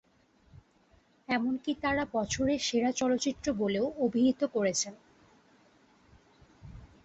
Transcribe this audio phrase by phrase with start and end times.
[1.29, 4.93] এমনকি তাঁরা "বছরের সেরা চলচ্চিত্র" বলেও অভিহিত করেছেন।